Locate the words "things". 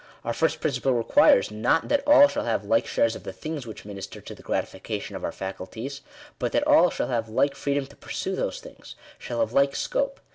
3.31-3.67, 8.59-8.95